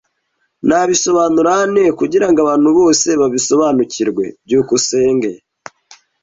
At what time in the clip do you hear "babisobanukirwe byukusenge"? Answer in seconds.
3.21-5.29